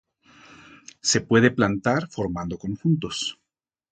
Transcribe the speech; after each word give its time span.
Se 1.03 1.21
puede 1.21 1.51
plantar 1.51 2.07
formando 2.09 2.57
conjuntos. 2.57 3.37